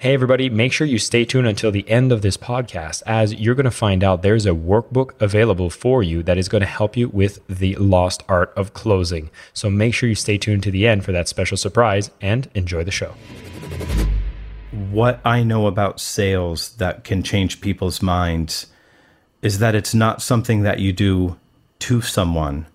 [0.00, 3.56] Hey, everybody, make sure you stay tuned until the end of this podcast as you're
[3.56, 6.96] going to find out there's a workbook available for you that is going to help
[6.96, 9.28] you with the lost art of closing.
[9.52, 12.84] So make sure you stay tuned to the end for that special surprise and enjoy
[12.84, 13.14] the show.
[14.70, 18.68] What I know about sales that can change people's minds
[19.42, 21.40] is that it's not something that you do
[21.80, 22.66] to someone,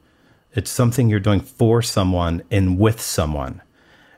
[0.51, 3.61] it's something you're doing for someone and with someone.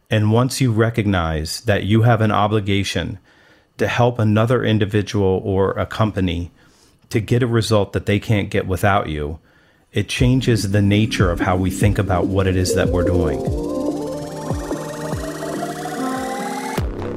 [0.09, 3.19] And once you recognize that you have an obligation
[3.77, 6.51] to help another individual or a company
[7.09, 9.39] to get a result that they can't get without you,
[9.91, 13.39] it changes the nature of how we think about what it is that we're doing.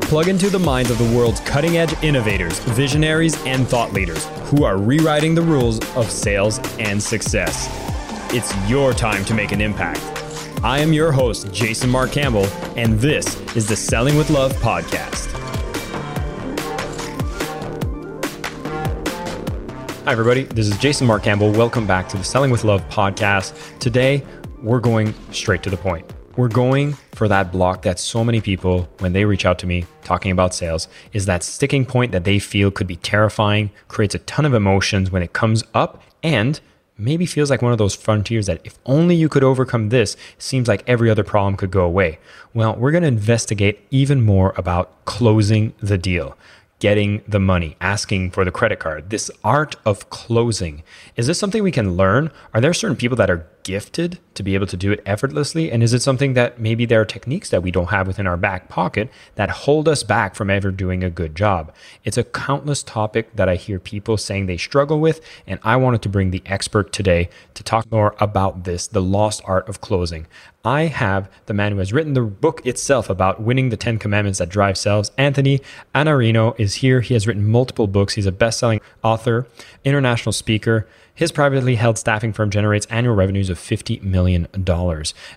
[0.03, 4.65] Plug into the minds of the world's cutting edge innovators, visionaries, and thought leaders who
[4.65, 7.69] are rewriting the rules of sales and success.
[8.33, 10.28] It's your time to make an impact.
[10.61, 12.45] I am your host, Jason Marc Campbell,
[12.77, 15.31] and this is the Selling with Love podcast.
[20.05, 20.43] Hi, everybody.
[20.43, 21.53] This is Jason Marc Campbell.
[21.53, 23.55] Welcome back to the Selling with Love podcast.
[23.79, 24.27] Today,
[24.61, 26.13] we're going straight to the point.
[26.37, 29.87] We're going for that block that so many people, when they reach out to me
[30.03, 34.19] talking about sales, is that sticking point that they feel could be terrifying, creates a
[34.21, 36.59] ton of emotions when it comes up, and
[36.99, 40.69] maybe feels like one of those frontiers that if only you could overcome this, seems
[40.69, 42.19] like every other problem could go away.
[42.53, 46.37] Well, we're going to investigate even more about closing the deal,
[46.81, 50.83] getting the money, asking for the credit card, this art of closing.
[51.17, 52.31] Is this something we can learn?
[52.53, 55.71] Are there certain people that are gifted to be able to do it effortlessly?
[55.71, 58.39] And is it something that maybe there are techniques that we don't have within our
[58.39, 61.71] back pocket that hold us back from ever doing a good job?
[62.03, 65.21] It's a countless topic that I hear people saying they struggle with.
[65.47, 69.43] And I wanted to bring the expert today to talk more about this, the lost
[69.45, 70.27] art of closing.
[70.65, 74.39] I have the man who has written the book itself about winning the 10 commandments
[74.39, 75.11] that drive sales.
[75.19, 75.61] Anthony
[75.95, 77.03] Iannarino is here.
[77.03, 78.15] He has written multiple books.
[78.15, 79.47] He's a best selling author,
[79.85, 80.89] international speaker.
[81.19, 84.47] His privately held staffing firm generates annual revenues of $50 million.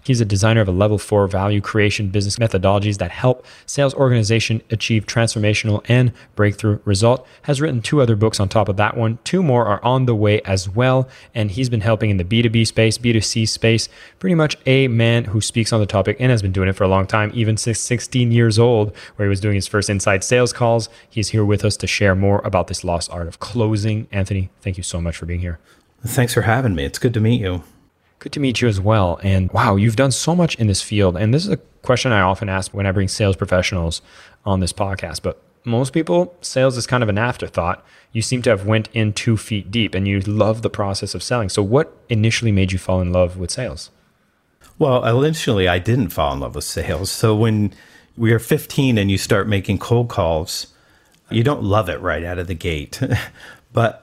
[0.03, 4.61] He's a designer of a level four value creation business methodologies that help sales organization
[4.69, 7.27] achieve transformational and breakthrough result.
[7.45, 9.17] Has written two other books on top of that one.
[9.23, 11.09] Two more are on the way as well.
[11.33, 15.41] And he's been helping in the B2B space, B2C space, pretty much a man who
[15.41, 17.79] speaks on the topic and has been doing it for a long time, even since
[17.79, 20.89] 16 years old, where he was doing his first inside sales calls.
[21.09, 24.07] He's here with us to share more about this lost art of closing.
[24.11, 25.57] Anthony, thank you so much for being here.
[26.05, 26.83] Thanks for having me.
[26.83, 27.63] It's good to meet you.
[28.19, 29.19] Good to meet you as well.
[29.23, 31.15] And wow, you've done so much in this field.
[31.17, 34.01] And this is a question I often ask when I bring sales professionals
[34.45, 35.21] on this podcast.
[35.21, 37.85] But most people, sales is kind of an afterthought.
[38.11, 41.23] You seem to have went in two feet deep and you love the process of
[41.23, 41.49] selling.
[41.49, 43.91] So what initially made you fall in love with sales?
[44.79, 47.11] Well, initially I didn't fall in love with sales.
[47.11, 47.73] So when
[48.17, 50.67] we are 15 and you start making cold calls,
[51.29, 52.99] you don't love it right out of the gate.
[53.73, 54.00] but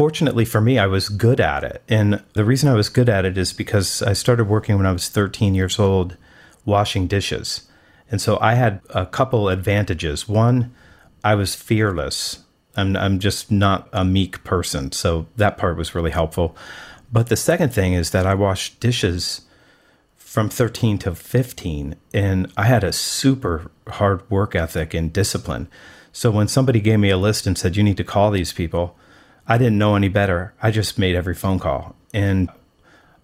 [0.00, 1.82] fortunately for me, I was good at it.
[1.86, 4.92] And the reason I was good at it is because I started working when I
[4.92, 6.16] was 13 years old
[6.64, 7.68] washing dishes.
[8.10, 10.26] And so I had a couple advantages.
[10.26, 10.74] One,
[11.22, 12.38] I was fearless.
[12.78, 14.90] I'm, I'm just not a meek person.
[14.92, 16.56] So that part was really helpful.
[17.12, 19.42] But the second thing is that I washed dishes
[20.16, 25.68] from 13 to 15, and I had a super hard work ethic and discipline.
[26.10, 28.96] So when somebody gave me a list and said, You need to call these people,
[29.50, 30.54] I didn't know any better.
[30.62, 31.96] I just made every phone call.
[32.14, 32.50] And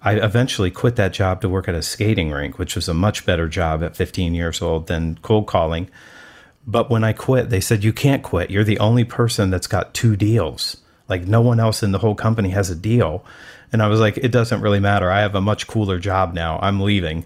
[0.02, 3.24] I eventually quit that job to work at a skating rink, which was a much
[3.24, 5.88] better job at 15 years old than cold calling.
[6.66, 8.50] But when I quit, they said, You can't quit.
[8.50, 10.78] You're the only person that's got two deals.
[11.08, 13.24] Like, no one else in the whole company has a deal.
[13.72, 15.12] And I was like, It doesn't really matter.
[15.12, 16.58] I have a much cooler job now.
[16.60, 17.24] I'm leaving.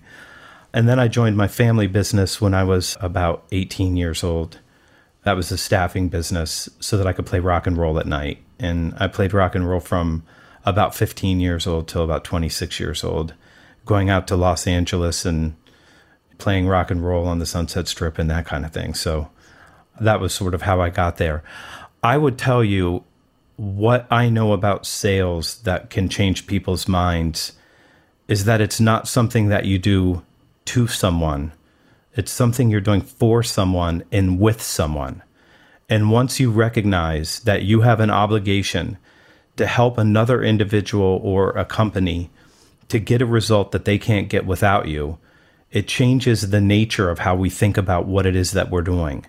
[0.74, 4.58] And then I joined my family business when I was about 18 years old.
[5.22, 8.42] That was a staffing business so that I could play rock and roll at night
[8.60, 10.22] and I played rock and roll from
[10.64, 13.34] about 15 years old till about 26 years old,
[13.86, 15.56] going out to Los Angeles and
[16.38, 18.94] playing rock and roll on the Sunset Strip and that kind of thing.
[18.94, 19.30] So
[20.00, 21.42] that was sort of how I got there.
[22.02, 23.04] I would tell you
[23.56, 27.52] what I know about sales that can change people's minds
[28.26, 30.22] is that it's not something that you do
[30.66, 31.52] to someone.
[32.14, 35.22] It's something you're doing for someone and with someone.
[35.90, 38.96] And once you recognize that you have an obligation
[39.56, 42.30] to help another individual or a company
[42.88, 45.18] to get a result that they can't get without you,
[45.72, 49.26] it changes the nature of how we think about what it is that we're doing.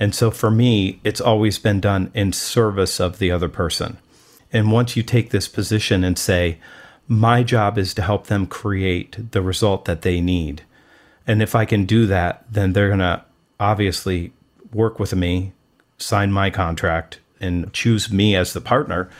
[0.00, 3.98] And so for me, it's always been done in service of the other person.
[4.52, 6.58] And once you take this position and say,
[7.06, 10.62] my job is to help them create the result that they need.
[11.26, 13.24] And if I can do that, then they're going to
[13.60, 14.32] obviously
[14.72, 15.52] work with me,
[16.00, 19.10] sign my contract, and choose me as the partner,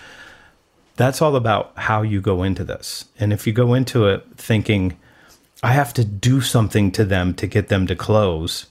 [0.97, 3.07] that's all about how you go into this.
[3.19, 4.99] And if you go into it thinking,
[5.63, 8.67] I have to do something to them to get them to close,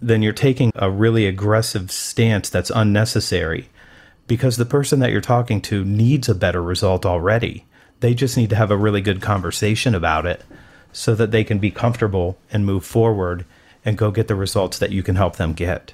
[0.00, 3.68] then you're taking a really aggressive stance that's unnecessary
[4.26, 7.66] because the person that you're talking to needs a better result already.
[8.00, 10.42] They just need to have a really good conversation about it
[10.92, 13.44] so that they can be comfortable and move forward
[13.84, 15.92] and go get the results that you can help them get.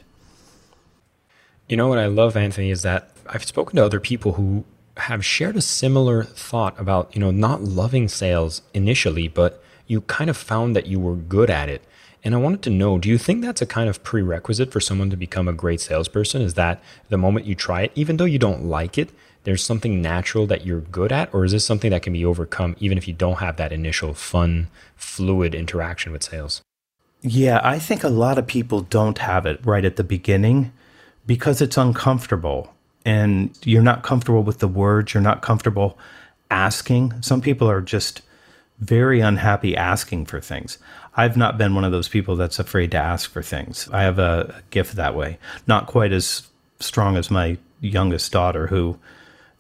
[1.69, 4.65] You know what I love, Anthony, is that I've spoken to other people who
[4.99, 10.31] have shared a similar thought about, you know, not loving sales initially, but you kind
[10.31, 11.83] of found that you were good at it.
[12.25, 15.11] And I wanted to know, do you think that's a kind of prerequisite for someone
[15.11, 16.41] to become a great salesperson?
[16.41, 19.11] Is that the moment you try it, even though you don't like it,
[19.45, 21.33] there's something natural that you're good at?
[21.35, 24.15] Or is this something that can be overcome even if you don't have that initial
[24.15, 26.63] fun, fluid interaction with sales?
[27.23, 30.73] Yeah, I think a lot of people don't have it right at the beginning
[31.27, 32.73] because it's uncomfortable
[33.05, 35.99] and you're not comfortable with the words, you're not comfortable
[36.51, 37.21] asking.
[37.23, 38.23] Some people are just
[38.79, 40.79] very unhappy asking for things.
[41.17, 43.89] I've not been one of those people that's afraid to ask for things.
[43.93, 45.39] I have a gift that way.
[45.67, 46.47] Not quite as
[46.79, 48.99] strong as my youngest daughter, who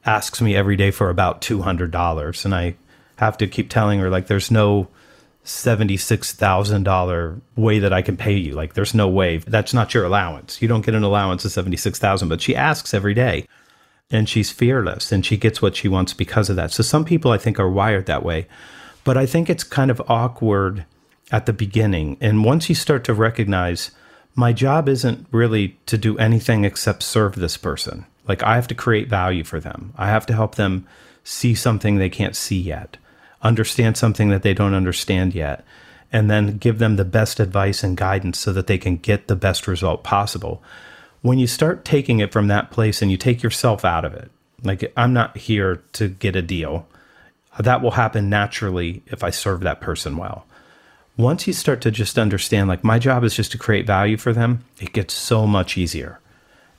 [0.04, 2.44] asks me every day for about $200.
[2.44, 2.76] And I
[3.16, 4.88] have to keep telling her, like, there's no
[5.46, 8.52] $76,000 way that I can pay you.
[8.52, 9.38] Like, there's no way.
[9.38, 10.60] That's not your allowance.
[10.60, 13.46] You don't get an allowance of 76,000, but she asks every day.
[14.08, 16.70] And she's fearless and she gets what she wants because of that.
[16.70, 18.46] So some people I think are wired that way.
[19.02, 20.84] But I think it's kind of awkward
[21.32, 22.16] at the beginning.
[22.20, 23.90] And once you start to recognize
[24.36, 28.06] my job isn't really to do anything except serve this person.
[28.28, 29.92] Like I have to create value for them.
[29.96, 30.86] I have to help them
[31.24, 32.98] see something they can't see yet,
[33.42, 35.64] understand something that they don't understand yet,
[36.12, 39.36] and then give them the best advice and guidance so that they can get the
[39.36, 40.62] best result possible.
[41.22, 44.30] When you start taking it from that place and you take yourself out of it,
[44.62, 46.86] like I'm not here to get a deal,
[47.58, 50.46] that will happen naturally if I serve that person well
[51.16, 54.32] once you start to just understand, like, my job is just to create value for
[54.32, 56.20] them, it gets so much easier.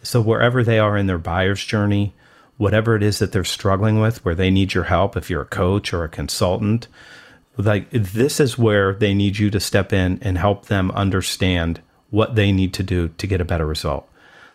[0.04, 2.13] So, wherever they are in their buyer's journey,
[2.57, 5.45] whatever it is that they're struggling with, where they need your help, if you're a
[5.45, 6.88] coach or a consultant,
[7.57, 11.81] like, this is where they need you to step in and help them understand
[12.12, 14.07] what they need to do to get a better result.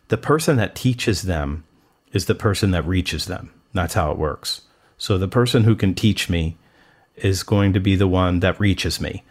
[0.08, 1.64] The person that teaches them
[2.12, 3.52] is the person that reaches them.
[3.72, 4.62] That's how it works.
[4.98, 6.56] So, the person who can teach me
[7.16, 9.24] is going to be the one that reaches me.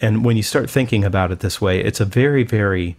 [0.00, 2.96] And when you start thinking about it this way, it's a very, very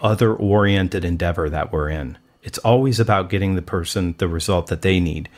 [0.00, 2.16] other oriented endeavor that we're in.
[2.42, 5.28] It's always about getting the person the result that they need.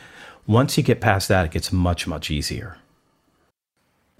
[0.47, 2.77] Once you get past that, it gets much, much easier.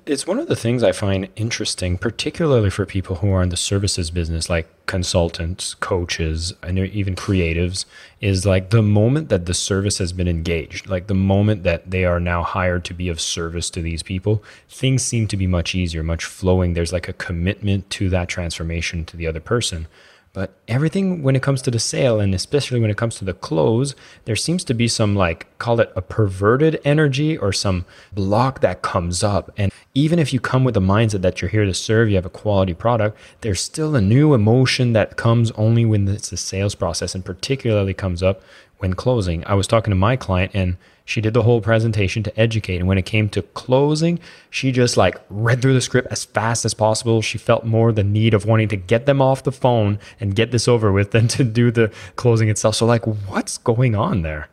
[0.06, 3.58] It's one of the things I find interesting, particularly for people who are in the
[3.58, 7.86] services business, like consultants, coaches, and even creatives,
[8.22, 12.06] is like the moment that the service has been engaged, like the moment that they
[12.06, 15.74] are now hired to be of service to these people, things seem to be much
[15.74, 16.76] easier, much flowing.
[16.76, 19.88] There's like a commitment to that transformation to the other person.
[20.36, 23.34] But everything when it comes to the sale and especially when it comes to the
[23.34, 23.96] close,
[24.26, 28.82] there seems to be some like call it a perverted energy or some block that
[28.82, 29.50] comes up.
[29.56, 32.26] And even if you come with the mindset that you're here to serve, you have
[32.26, 36.76] a quality product, there's still a new emotion that comes only when it's a sales
[36.76, 38.42] process and particularly comes up
[38.85, 39.44] when closing.
[39.47, 42.77] I was talking to my client and she did the whole presentation to educate.
[42.77, 44.19] And when it came to closing,
[44.51, 47.21] she just like read through the script as fast as possible.
[47.21, 50.51] She felt more the need of wanting to get them off the phone and get
[50.51, 52.75] this over with than to do the closing itself.
[52.75, 54.49] So, like, what's going on there?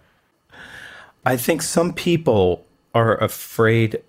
[1.24, 4.02] I think some people are afraid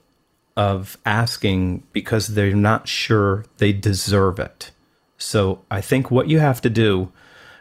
[0.56, 4.72] of asking because they're not sure they deserve it.
[5.18, 7.12] So, I think what you have to do,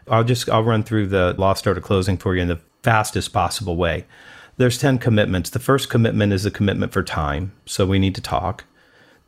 [0.09, 3.33] I'll just I'll run through the lost art of closing for you in the fastest
[3.33, 4.07] possible way
[4.57, 5.51] there's 10 commitments.
[5.51, 7.53] The first commitment is a commitment for time.
[7.67, 8.65] So we need to talk.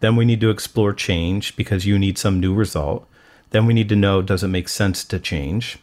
[0.01, 3.09] Then we need to explore change because you need some new result.
[3.51, 5.79] Then we need to know does it make sense to change?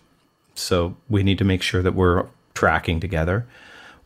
[0.54, 3.48] So we need to make sure that we're tracking together.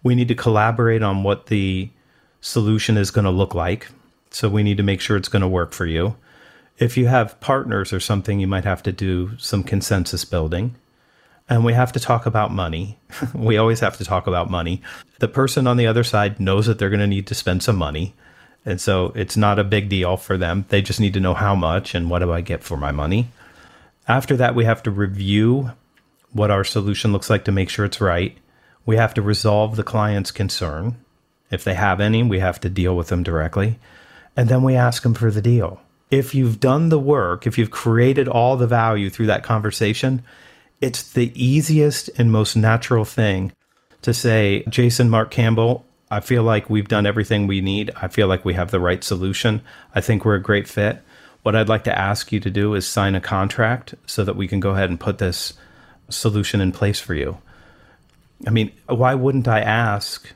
[0.04, 1.90] We need to collaborate on what the
[2.40, 3.90] solution is going to look like.
[4.30, 6.16] So we need to make sure it's going to work for you.
[6.78, 10.76] If you have partners or something, you might have to do some consensus building
[11.48, 12.98] and we have to talk about money.
[13.34, 14.82] we always have to talk about money.
[15.20, 17.76] The person on the other side knows that they're going to need to spend some
[17.76, 18.14] money.
[18.66, 20.66] And so it's not a big deal for them.
[20.70, 23.28] They just need to know how much and what do I get for my money.
[24.08, 25.72] After that, we have to review
[26.32, 28.36] what our solution looks like to make sure it's right.
[28.86, 30.98] We have to resolve the client's concern.
[31.52, 33.78] If they have any, we have to deal with them directly.
[34.36, 35.80] And then we ask them for the deal.
[36.12, 40.24] If you've done the work, if you've created all the value through that conversation,
[40.82, 43.52] it's the easiest and most natural thing
[44.02, 47.92] to say, Jason, Marc Campbell, I feel like we've done everything we need.
[47.96, 49.62] I feel like we have the right solution.
[49.96, 51.02] I think we're a great fit.
[51.42, 54.48] What I'd like to ask you to do is sign a contract so that we
[54.48, 55.54] can go ahead and put this
[56.10, 57.40] solution in place for you.
[58.46, 60.34] I mean, why wouldn't I ask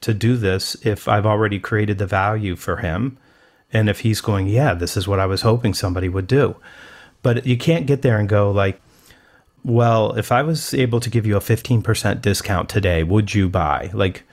[0.00, 3.18] to do this if I've already created the value for him?
[3.72, 6.56] And if he's going, yeah, this is what I was hoping somebody would do.
[7.22, 8.80] But you can't get there and go, like,
[9.64, 13.90] well, if I was able to give you a 15% discount today, would you buy?
[13.92, 14.24] Like,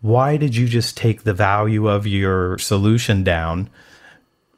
[0.00, 3.70] why did you just take the value of your solution down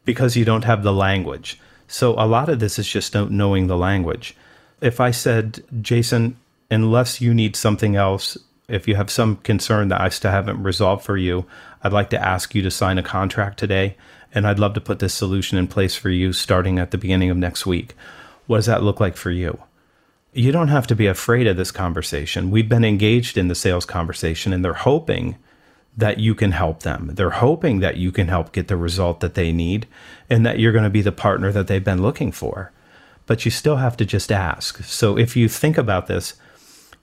[0.05, 1.59] because you don't have the language?
[1.87, 4.37] So, a lot of this is just knowing the language.
[4.81, 6.37] If I said, Jason,
[6.71, 8.37] unless you need something else,
[8.71, 11.47] if you have some concern that I still haven't resolved for you,
[11.83, 13.97] I'd like to ask you to sign a contract today.
[14.33, 17.31] And I'd love to put this solution in place for you starting at the beginning
[17.31, 17.95] of next week.
[18.47, 19.59] What does that look like for you?
[20.33, 22.51] You don't have to be afraid of this conversation.
[22.53, 25.37] We've been engaged in the sales conversation and they're hoping
[25.97, 27.11] that you can help them.
[27.15, 29.89] They're hoping that you can help get the result that they need
[30.29, 32.71] and that you're going to be the partner that they've been looking for.
[33.27, 34.83] But you still have to just ask.
[34.85, 36.35] So if you think about this,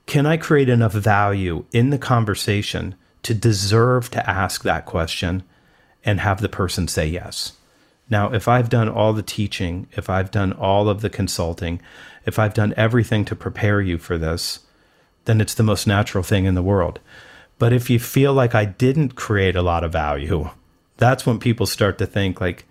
[0.08, 5.44] can I create enough value in the conversation to deserve to ask that question
[6.04, 7.54] and have the person say yes?
[8.10, 11.82] Now, if I've done all the teaching, if I've done all of the consulting,
[12.26, 14.62] if I've done everything to prepare you for this,
[15.26, 17.02] then it's the most natural thing in the world.
[17.60, 20.50] But if you feel like I didn't create a lot of value,
[20.96, 22.66] that's when people start to think like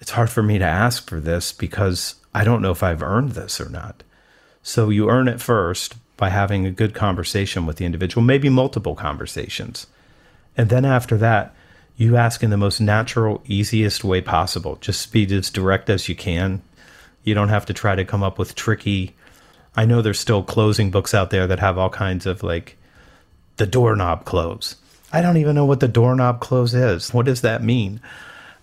[0.00, 3.32] it's hard for me to ask for this because I don't know if I've earned
[3.32, 4.02] this or not.
[4.66, 8.96] So you earn it first by having a good conversation with the individual, maybe multiple
[8.96, 9.86] conversations.
[10.56, 11.54] And then after that,
[11.96, 14.74] you ask in the most natural, easiest way possible.
[14.80, 16.62] Just be as direct as you can.
[17.22, 19.14] You don't have to try to come up with tricky.
[19.76, 22.76] I know there's still closing books out there that have all kinds of like
[23.58, 24.74] the doorknob close.
[25.12, 27.14] I don't even know what the doorknob close is.
[27.14, 28.00] What does that mean?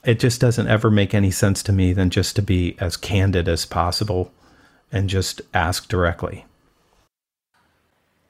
[0.04, 3.48] It just doesn't ever make any sense to me than just to be as candid
[3.48, 4.34] as possible
[4.94, 6.46] and just ask directly.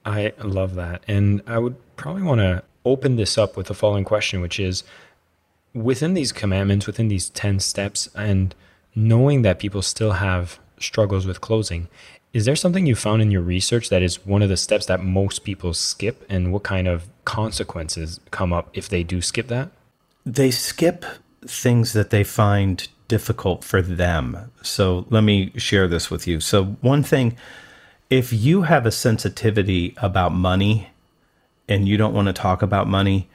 [0.06, 1.04] I love that.
[1.08, 4.84] And I would probably want to open this up with the following question, which is
[5.74, 8.56] within these commandments, within these 10 steps, and
[8.96, 11.88] knowing that people still have struggles with closing,
[12.34, 15.04] is there something you found in your research that is one of the steps that
[15.04, 16.26] most people skip?
[16.30, 19.70] And what kind of consequences come up if they do skip that?
[20.26, 21.06] They skip
[21.46, 24.52] things that they find difficult for them.
[24.62, 26.40] So let me share this with you.
[26.40, 27.38] So, one thing
[28.10, 30.90] if you have a sensitivity about money
[31.68, 33.28] and you don't want to talk about money,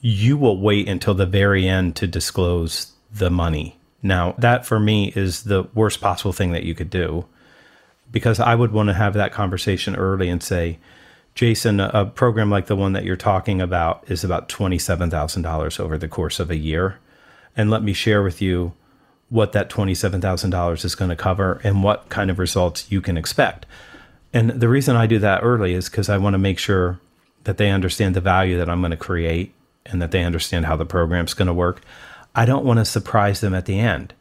[0.00, 3.76] you will wait until the very end to disclose the money.
[4.02, 7.24] Now, that for me is the worst possible thing that you could do
[8.12, 10.78] because I would want to have that conversation early and say,
[11.34, 16.06] Jason, a program like the one that you're talking about is about $27,000 over the
[16.06, 16.98] course of a year.
[17.56, 18.74] And let me share with you
[19.34, 23.66] what that $27,000 is going to cover and what kind of results you can expect.
[24.32, 27.00] And the reason I do that early is because I want to make sure
[27.42, 29.52] that they understand the value that I'm going to create
[29.86, 31.80] and that they understand how the program's going to work.
[32.32, 34.14] I don't want to surprise them at the end.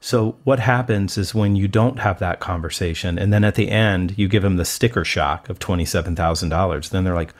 [0.00, 4.18] So, what happens is when you don't have that conversation, and then at the end,
[4.18, 7.34] you give them the sticker shock of $27,000, then they're like,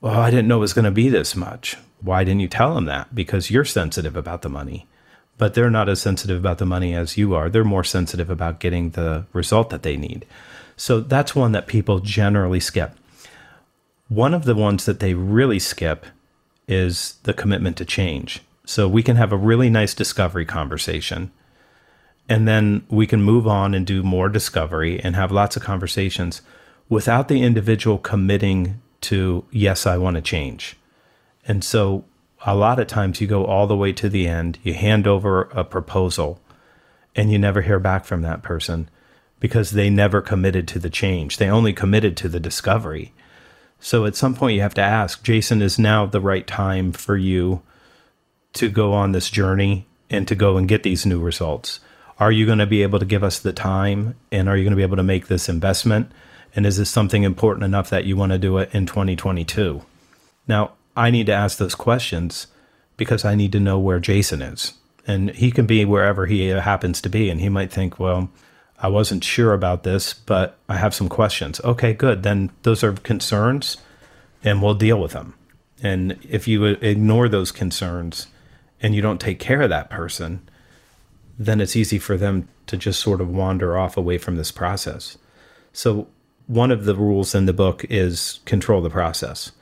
[0.00, 1.76] Well, I didn't know it was going to be this much.
[2.00, 3.14] Why didn't you tell them that?
[3.14, 4.88] Because you're sensitive about the money.
[5.38, 7.48] But they're not as sensitive about the money as you are.
[7.48, 10.26] They're more sensitive about getting the result that they need.
[10.76, 12.96] So that's one that people generally skip.
[14.08, 16.06] One of the ones that they really skip
[16.66, 18.42] is the commitment to change.
[18.64, 21.30] So we can have a really nice discovery conversation.
[22.28, 26.42] And then we can move on and do more discovery and have lots of conversations
[26.88, 30.76] without the individual committing to, yes, I want to change.
[31.46, 32.04] And so
[32.46, 35.42] a lot of times you go all the way to the end, you hand over
[35.42, 36.40] a proposal,
[37.16, 38.88] and you never hear back from that person
[39.40, 41.36] because they never committed to the change.
[41.36, 43.12] They only committed to the discovery.
[43.80, 47.16] So at some point, you have to ask Jason, is now the right time for
[47.16, 47.62] you
[48.54, 51.80] to go on this journey and to go and get these new results?
[52.18, 54.72] Are you going to be able to give us the time and are you going
[54.72, 56.10] to be able to make this investment?
[56.56, 59.82] And is this something important enough that you want to do it in 2022?
[60.48, 62.48] Now, I need to ask those questions
[62.96, 64.74] because I need to know where Jason is.
[65.06, 67.30] And he can be wherever he happens to be.
[67.30, 68.28] And he might think, well,
[68.78, 71.60] I wasn't sure about this, but I have some questions.
[71.62, 72.24] Okay, good.
[72.24, 73.76] Then those are concerns
[74.42, 75.34] and we'll deal with them.
[75.82, 78.26] And if you ignore those concerns
[78.82, 80.48] and you don't take care of that person,
[81.38, 85.16] then it's easy for them to just sort of wander off away from this process.
[85.72, 86.08] So,
[86.48, 89.52] one of the rules in the book is control the process.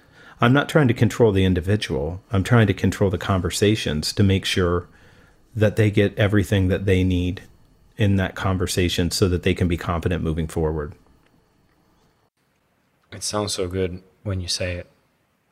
[0.40, 4.45] I'm not trying to control the individual, I'm trying to control the conversations to make
[4.45, 4.88] sure
[5.55, 7.43] that they get everything that they need
[7.97, 10.95] in that conversation so that they can be confident moving forward.
[13.12, 14.90] It sounds so good when you say it.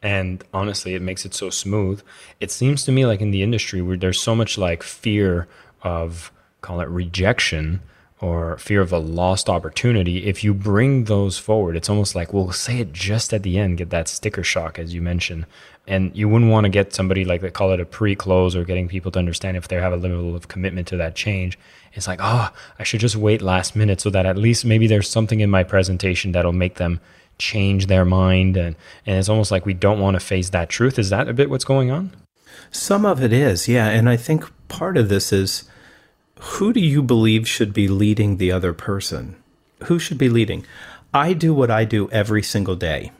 [0.03, 2.03] And honestly, it makes it so smooth.
[2.38, 5.49] It seems to me like in the industry where there's so much like fear
[5.81, 7.81] of, call it rejection
[8.21, 10.26] or fear of a lost opportunity.
[10.26, 13.78] If you bring those forward, it's almost like we'll say it just at the end,
[13.78, 15.47] get that sticker shock, as you mentioned.
[15.87, 18.64] And you wouldn't want to get somebody like they call it a pre close or
[18.64, 21.59] getting people to understand if they have a level of commitment to that change.
[21.92, 25.09] It's like, oh, I should just wait last minute so that at least maybe there's
[25.09, 27.00] something in my presentation that'll make them
[27.38, 30.99] change their mind and and it's almost like we don't want to face that truth
[30.99, 32.12] is that a bit what's going on
[32.71, 35.64] some of it is yeah and i think part of this is
[36.41, 39.37] who do you believe should be leading the other person?
[39.85, 40.64] Who should be leading?
[41.12, 43.12] I do what i do every single day.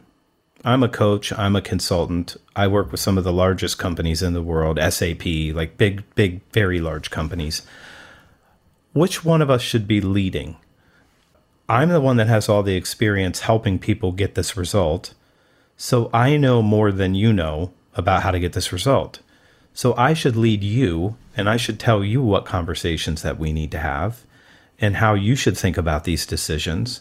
[0.65, 2.37] I'm a coach i'm a consultant.
[2.57, 6.41] I work with some of the largest companies in the world SAP like big big
[6.53, 7.63] very large companies.
[8.93, 10.57] Which one of us should be leading?
[11.69, 15.15] I'm the one that has all the experience helping people get this result.
[15.77, 19.21] So I know more than you know about how to get this result.
[19.75, 23.73] So I should lead you and I should tell you what conversations that we need
[23.73, 24.25] to have
[24.81, 27.01] and how you should think about these decisions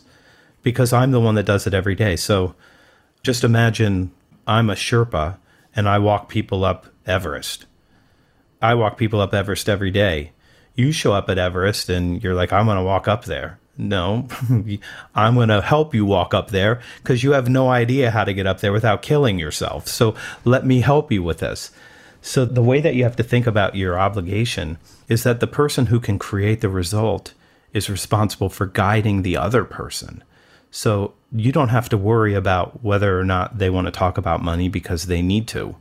[0.63, 2.15] because I'm the one that does it every day.
[2.15, 2.55] So
[3.21, 4.11] just imagine
[4.47, 5.37] I'm a Sherpa
[5.75, 7.67] and I walk people up Everest.
[8.59, 10.31] I walk people up Everest every day.
[10.73, 13.59] You show up at Everest and you're like, I'm going to walk up there.
[13.77, 14.27] No,
[15.15, 18.33] I'm going to help you walk up there because you have no idea how to
[18.33, 19.87] get up there without killing yourself.
[19.87, 21.71] So let me help you with this.
[22.23, 24.77] So the way that you have to think about your obligation
[25.07, 27.33] is that the person who can create the result
[27.73, 30.23] is responsible for guiding the other person.
[30.71, 34.41] So you don't have to worry about whether or not they want to talk about
[34.41, 35.75] money because they need to.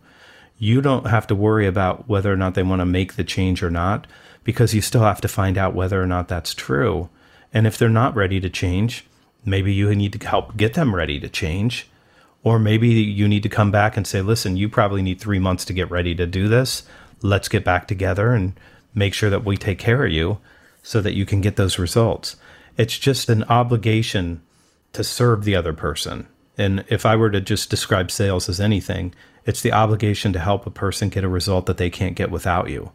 [0.58, 3.62] You don't have to worry about whether or not they want to make the change
[3.62, 4.06] or not
[4.44, 7.08] because you still have to find out whether or not that's true
[7.52, 9.04] and if they're not ready to change,
[9.44, 11.88] maybe you need to help get them ready to change.
[12.44, 15.64] Or maybe you need to come back and say, listen, you probably need three months
[15.66, 16.82] to get ready to do this.
[17.22, 18.58] Let's get back together and
[18.94, 20.38] make sure that we take care of you
[20.82, 22.36] so that you can get those results.
[22.76, 24.42] It's just an obligation
[24.92, 26.26] to serve the other person.
[26.58, 29.14] And if I were to just describe sales as anything,
[29.46, 32.68] it's the obligation to help a person get a result that they can't get without
[32.68, 32.92] you.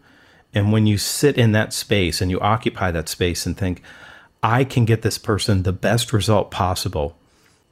[0.53, 3.81] And when you sit in that space and you occupy that space and think,
[4.43, 7.17] I can get this person the best result possible,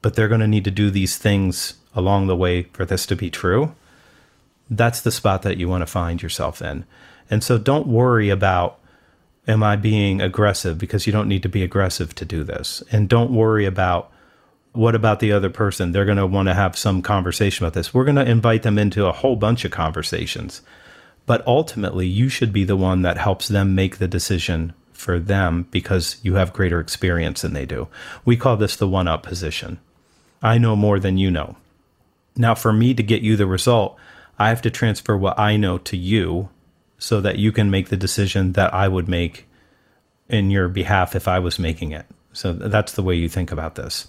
[0.06, 3.16] but they're going to need to do these things along the way for this to
[3.16, 3.74] be true.
[4.70, 6.84] That's the spot that you want to find yourself in.
[7.28, 8.78] And so don't worry about,
[9.48, 10.78] am I being aggressive?
[10.78, 12.84] Because you don't need to be aggressive to do this.
[12.92, 14.12] And don't worry about,
[14.74, 15.90] what about the other person?
[15.90, 17.92] They're going to want to have some conversation about this.
[17.92, 20.62] We're going to invite them into a whole bunch of conversations.
[21.26, 25.66] But ultimately, you should be the one that helps them make the decision for them
[25.72, 27.88] because you have greater experience than they do.
[28.24, 29.80] We call this the one up position.
[30.42, 31.56] I know more than you know.
[32.36, 33.96] Now, for me to get you the result,
[34.38, 36.50] I have to transfer what I know to you
[36.98, 39.46] so that you can make the decision that I would make
[40.28, 42.06] in your behalf if I was making it.
[42.32, 44.08] So that's the way you think about this.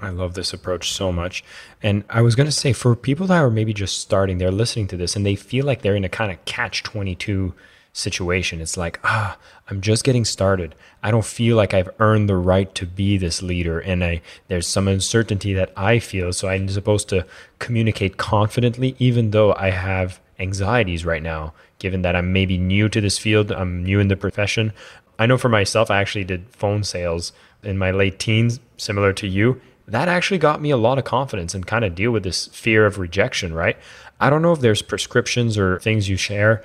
[0.00, 1.42] I love this approach so much.
[1.82, 4.86] And I was going to say for people that are maybe just starting, they're listening
[4.88, 7.52] to this and they feel like they're in a kind of catch 22
[7.98, 8.60] situation.
[8.60, 9.36] It's like, ah,
[9.68, 10.74] I'm just getting started.
[11.02, 13.80] I don't feel like I've earned the right to be this leader.
[13.80, 16.32] And I, there's some uncertainty that I feel.
[16.32, 17.26] So I'm supposed to
[17.58, 23.00] communicate confidently, even though I have anxieties right now, given that I'm maybe new to
[23.00, 24.72] this field, I'm new in the profession.
[25.18, 27.32] I know for myself, I actually did phone sales
[27.64, 29.60] in my late teens, similar to you.
[29.88, 32.86] That actually got me a lot of confidence and kind of deal with this fear
[32.86, 33.76] of rejection, right?
[34.20, 36.62] I don't know if there's prescriptions or things you share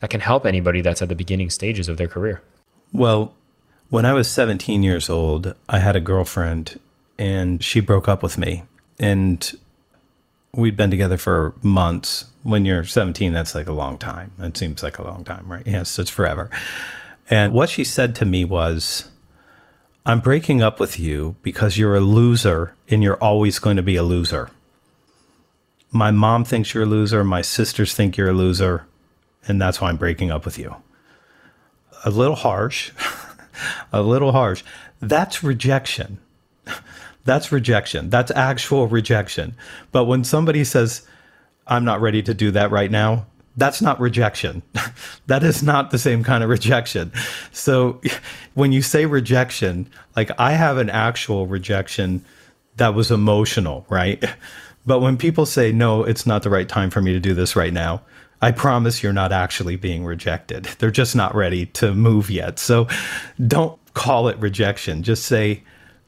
[0.00, 2.42] that can help anybody that's at the beginning stages of their career?
[2.92, 3.34] Well,
[3.90, 6.78] when I was 17 years old, I had a girlfriend
[7.18, 8.64] and she broke up with me.
[8.98, 9.52] And
[10.52, 12.26] we'd been together for months.
[12.42, 14.32] When you're 17, that's like a long time.
[14.38, 15.66] It seems like a long time, right?
[15.66, 16.50] Yes, it's forever.
[17.30, 19.08] And what she said to me was,
[20.06, 23.96] I'm breaking up with you because you're a loser and you're always going to be
[23.96, 24.50] a loser.
[25.90, 27.24] My mom thinks you're a loser.
[27.24, 28.86] My sisters think you're a loser
[29.46, 30.74] and that's why I'm breaking up with you.
[32.04, 32.92] A little harsh,
[33.92, 34.62] a little harsh.
[35.00, 36.18] That's rejection.
[37.24, 38.10] That's rejection.
[38.10, 39.56] That's actual rejection.
[39.92, 41.06] But when somebody says,
[41.66, 43.26] I'm not ready to do that right now,
[43.56, 44.62] That's not rejection.
[45.26, 47.12] that is not the same kind of rejection.
[47.52, 48.00] So
[48.54, 52.24] when you say rejection, like I have an actual rejection
[52.76, 54.22] that was emotional, right?
[54.84, 57.54] But when people say, no, it's not the right time for me to do this
[57.54, 58.02] right now,
[58.44, 60.64] I promise you're not actually being rejected.
[60.78, 62.58] They're just not ready to move yet.
[62.58, 62.88] So
[63.46, 65.02] don't call it rejection.
[65.02, 65.62] Just say,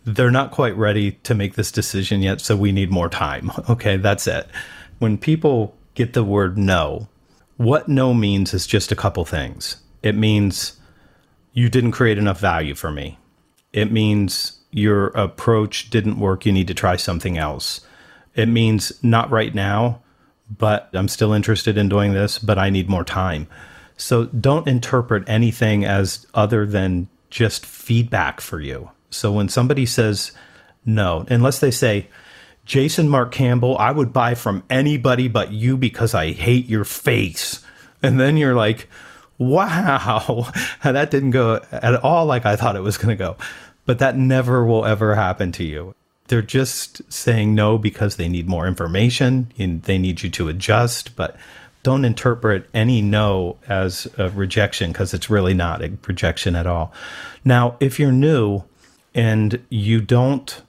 [0.04, 3.50] they're not quite ready to make this decision yet, so we need more time.
[3.70, 4.46] Okay, that's it.
[4.98, 7.08] When people get the word no,
[7.56, 9.78] what no means is just a couple things.
[10.02, 10.78] It means
[11.54, 13.18] you didn't create enough value for me.
[13.72, 16.44] It means your approach didn't work.
[16.44, 17.80] You need to try something else.
[18.34, 20.02] It means not right now,
[20.50, 23.48] but I'm still interested in doing this, but I need more time.
[23.96, 28.90] So don't interpret anything as other than just feedback for you.
[29.10, 30.32] So when somebody says
[30.84, 32.08] no, unless they say,
[32.64, 37.64] Jason Marc Campbell, I would buy from anybody but you because I hate your face.
[38.02, 38.88] And then you're like,
[39.38, 40.50] wow,
[40.82, 43.36] that didn't go at all like I thought it was going to go.
[43.84, 45.94] But that never will ever happen to you.
[46.28, 51.16] They're just saying no because they need more information and they need you to adjust.
[51.16, 51.36] But
[51.82, 56.92] don't interpret any no as a rejection because it's really not a rejection at all.
[57.44, 58.64] Now, if you're new
[59.14, 60.62] and you don't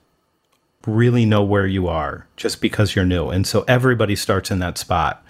[0.85, 4.77] really know where you are just because you're new, and so everybody starts in that
[4.77, 5.25] spot,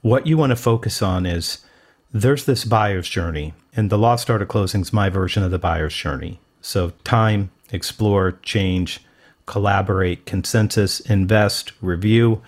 [0.00, 1.64] what you want to focus on is
[2.12, 5.58] there's this buyer's journey, and the Lost Art of Closing is my version of the
[5.58, 6.40] buyer's journey.
[6.60, 9.00] So, time, explore, change,
[9.46, 12.42] collaborate, consensus, invest, review.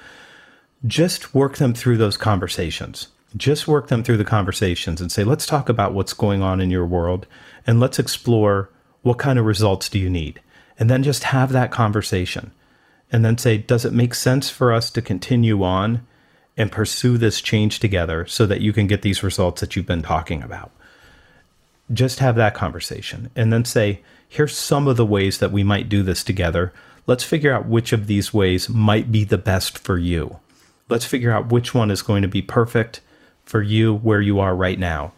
[0.86, 3.08] Just work them through those conversations.
[3.36, 6.70] Just work them through the conversations and say, let's talk about what's going on in
[6.70, 7.26] your world
[7.66, 8.70] and let's explore
[9.02, 10.40] what kind of results do you need?
[10.78, 12.52] And then just have that conversation
[13.12, 16.06] and then say, does it make sense for us to continue on
[16.56, 20.02] and pursue this change together so that you can get these results that you've been
[20.02, 20.70] talking about?
[21.92, 25.88] Just have that conversation and then say, here's some of the ways that we might
[25.88, 26.72] do this together.
[27.06, 30.38] Let's figure out which of these ways might be the best for you.
[30.88, 33.00] Let's figure out which one is going to be perfect
[33.44, 35.12] for you where you are right now.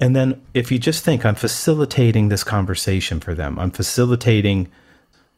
[0.00, 4.68] And then if you just think, I'm facilitating this conversation for them, I'm facilitating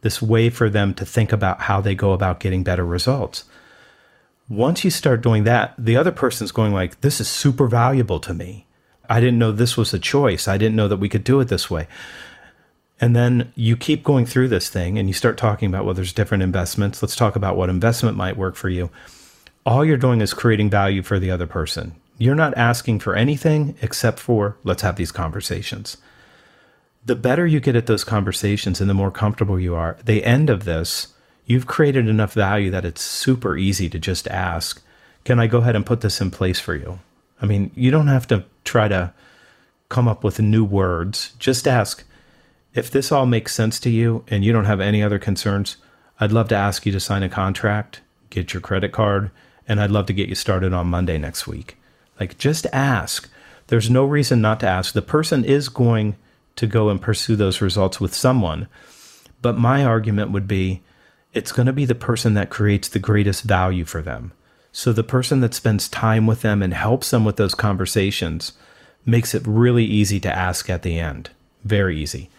[0.02, 3.44] this way for them to think about how they go about getting better results.
[4.48, 8.34] Once you start doing that, the other person's going like, this is super valuable to
[8.34, 8.66] me.
[9.08, 10.46] I didn't know this was a choice.
[10.48, 11.86] I didn't know that we could do it this way.
[13.00, 16.12] And then you keep going through this thing and you start talking about, well, there's
[16.12, 17.02] different investments.
[17.02, 18.90] Let's talk about what investment might work for you.
[19.64, 21.94] All you're doing is creating value for the other person.
[22.18, 25.96] You're not asking for anything except for let's have these conversations.
[27.06, 30.50] The better you get at those conversations and the more comfortable you are, the end
[30.50, 31.14] of this,
[31.46, 34.82] you've created enough value that it's super easy to just ask,
[35.24, 36.98] can I go ahead and put this in place for you?
[37.40, 39.14] I mean, you don't have to try to
[39.88, 41.32] come up with new words.
[41.38, 42.04] Just ask,
[42.74, 45.76] if this all makes sense to you and you don't have any other concerns,
[46.18, 49.30] I'd love to ask you to sign a contract, get your credit card,
[49.66, 51.76] and I'd love to get you started on Monday next week.
[52.18, 53.30] Like, just ask.
[53.68, 54.92] There's no reason not to ask.
[54.92, 56.16] The person is going
[56.56, 58.68] to go and pursue those results with someone.
[59.40, 60.82] But my argument would be
[61.32, 64.32] it's going to be the person that creates the greatest value for them.
[64.72, 68.52] So the person that spends time with them and helps them with those conversations
[69.06, 71.30] makes it really easy to ask at the end.
[71.64, 72.30] Very easy.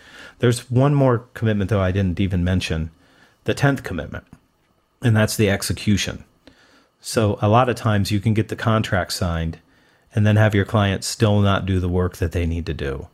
[0.41, 2.89] There's one more commitment, though, I didn't even mention
[3.43, 4.25] the 10th commitment,
[5.04, 6.23] and that's the execution.
[6.99, 9.60] So, a lot of times you can get the contract signed
[10.15, 13.08] and then have your client still not do the work that they need to do.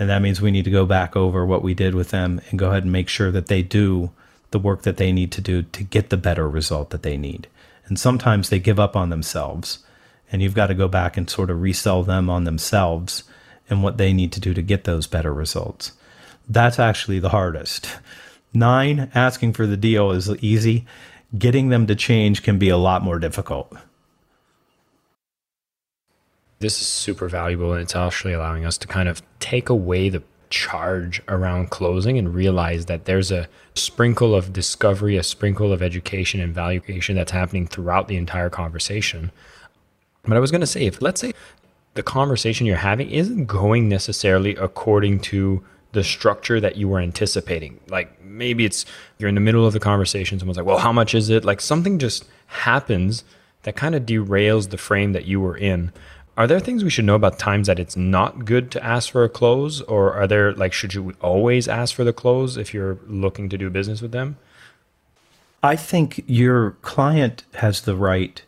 [0.00, 2.58] And that means we need to go back over what we did with them and
[2.58, 4.10] go ahead and make sure that they do
[4.50, 7.46] the work that they need to do to get the better result that they need.
[7.86, 9.78] And sometimes they give up on themselves,
[10.32, 13.22] and you've got to go back and sort of resell them on themselves
[13.70, 15.92] and what they need to do to get those better results.
[16.48, 17.98] That's actually the hardest.
[18.52, 20.86] Nine, asking for the deal is easy.
[21.36, 23.72] Getting them to change can be a lot more difficult.
[26.60, 30.22] This is super valuable, and it's actually allowing us to kind of take away the
[30.50, 36.40] charge around closing and realize that there's a sprinkle of discovery, a sprinkle of education
[36.40, 39.32] and valuation that's happening throughout the entire conversation.
[40.22, 41.32] But I was going to say, if let's say
[41.94, 47.80] the conversation you're having isn't going necessarily according to the structure that you were anticipating.
[47.88, 48.84] Like maybe it's
[49.18, 51.44] you're in the middle of the conversation, someone's like, well, how much is it?
[51.44, 53.24] Like something just happens
[53.62, 55.92] that kind of derails the frame that you were in.
[56.36, 59.24] Are there things we should know about times that it's not good to ask for
[59.24, 59.80] a close?
[59.82, 63.56] Or are there like, should you always ask for the close if you're looking to
[63.56, 64.36] do business with them?
[65.62, 68.42] I think your client has the right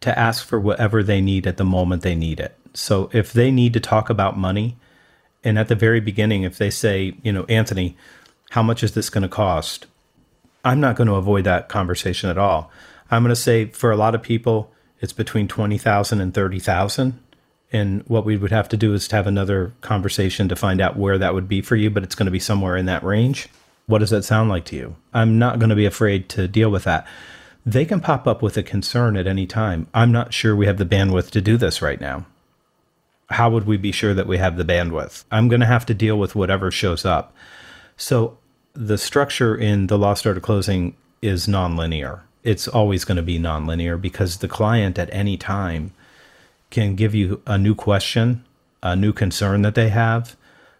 [0.00, 2.56] to ask for whatever they need at the moment they need it.
[2.74, 4.76] So if they need to talk about money,
[5.44, 7.96] and at the very beginning, if they say, you know, Anthony,
[8.50, 9.86] how much is this going to cost?
[10.64, 12.70] I'm not going to avoid that conversation at all.
[13.10, 17.18] I'm going to say for a lot of people, it's between 20,000 and 30,000.
[17.70, 20.96] And what we would have to do is to have another conversation to find out
[20.96, 23.48] where that would be for you, but it's going to be somewhere in that range.
[23.86, 24.96] What does that sound like to you?
[25.14, 27.06] I'm not going to be afraid to deal with that.
[27.64, 29.86] They can pop up with a concern at any time.
[29.92, 32.24] I'm not sure we have the bandwidth to do this right now.
[33.30, 35.24] How would we be sure that we have the bandwidth?
[35.30, 37.34] I'm going to have to deal with whatever shows up.
[37.96, 38.38] So
[38.72, 42.20] the structure in the Lost Art of Closing is nonlinear.
[42.42, 45.92] It's always going to be nonlinear because the client at any time
[46.70, 48.44] can give you a new question,
[48.82, 50.36] a new concern that they have.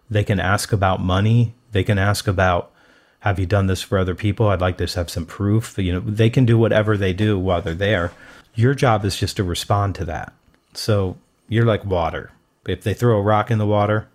[0.09, 1.53] They can ask about money.
[1.71, 2.71] They can ask about,
[3.19, 4.47] have you done this for other people?
[4.47, 5.77] I'd like to have some proof.
[5.77, 8.11] You know, they can do whatever they do while they're there.
[8.55, 10.33] Your job is just to respond to that.
[10.73, 12.31] So you're like water.
[12.69, 14.07] If they throw a rock in the water,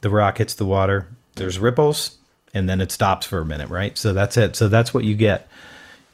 [0.00, 2.16] the rock hits the water, there's ripples,
[2.54, 3.96] and then it stops for a minute, right?
[3.98, 4.56] So that's it.
[4.56, 5.48] So that's what you get.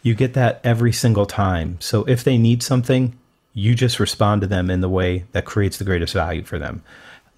[0.03, 1.77] You get that every single time.
[1.81, 3.17] So if they need something,
[3.55, 6.83] you just respond to them in the way that creates the greatest value for them.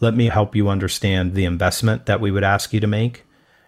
[0.00, 3.24] Let me help you understand the investment that we would ask you to make,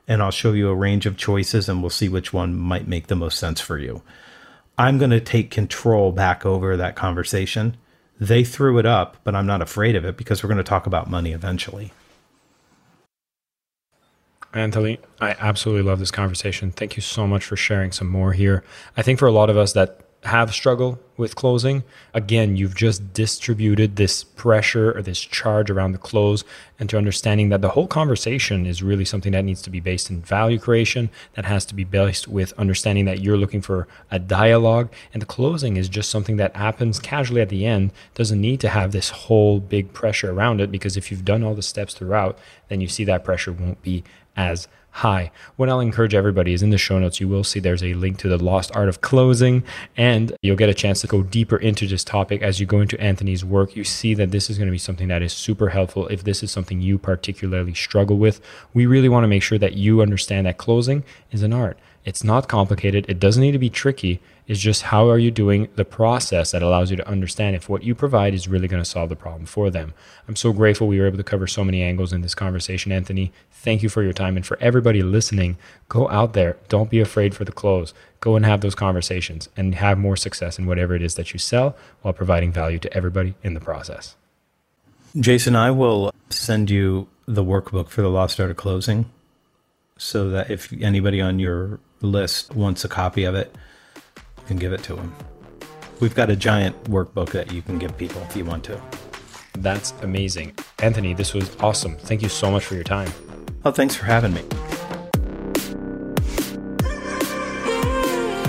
[0.08, 3.08] and I'll show you a range of choices and we'll see which one might make
[3.08, 4.02] the most sense for you.
[4.78, 7.76] I'm going to take control back over that conversation.
[8.18, 10.86] They threw it up, but I'm not afraid of it because we're going to talk
[10.86, 11.92] about money eventually.
[14.54, 16.70] Anthony, I absolutely love this conversation.
[16.70, 18.64] Thank you so much for sharing some more here.
[18.96, 23.14] I think for a lot of us that have struggle with closing, again, you've just
[23.14, 26.44] distributed this pressure or this charge around the close
[26.78, 30.10] and to understanding that the whole conversation is really something that needs to be based
[30.10, 34.18] in value creation, that has to be based with understanding that you're looking for a
[34.18, 34.92] dialogue.
[35.14, 38.68] And the closing is just something that happens casually at the end, doesn't need to
[38.68, 42.38] have this whole big pressure around it because if you've done all the steps throughout,
[42.68, 44.04] then you see that pressure won't be
[44.36, 45.30] as high.
[45.56, 48.16] What I'll encourage everybody is in the show notes, you will see there's a link
[48.18, 49.62] to the lost art of closing,
[49.94, 52.98] and you'll get a chance to go deeper into this topic as you go into
[52.98, 53.76] Anthony's work.
[53.76, 56.42] You see that this is going to be something that is super helpful if this
[56.42, 58.40] is something you particularly struggle with.
[58.72, 61.78] We really want to make sure that you understand that closing is an art.
[62.06, 65.68] It's not complicated, it doesn't need to be tricky is just how are you doing
[65.74, 68.88] the process that allows you to understand if what you provide is really going to
[68.88, 69.92] solve the problem for them.
[70.28, 73.32] I'm so grateful we were able to cover so many angles in this conversation, Anthony.
[73.50, 74.36] Thank you for your time.
[74.36, 76.56] And for everybody listening, go out there.
[76.68, 77.92] Don't be afraid for the close.
[78.20, 81.40] Go and have those conversations and have more success in whatever it is that you
[81.40, 84.14] sell while providing value to everybody in the process.
[85.18, 89.10] Jason, I will send you the workbook for the Lost Art of Closing
[89.98, 93.54] so that if anybody on your list wants a copy of it,
[94.46, 95.14] can give it to them.
[96.00, 98.80] We've got a giant workbook that you can give people if you want to.
[99.54, 100.54] That's amazing.
[100.80, 101.96] Anthony, this was awesome.
[101.96, 103.10] Thank you so much for your time.
[103.64, 104.42] Oh, thanks for having me.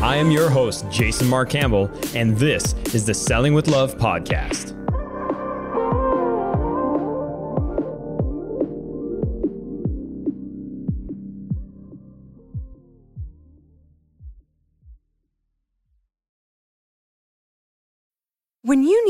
[0.01, 4.73] I am your host, Jason Marc Campbell, and this is the Selling with Love podcast.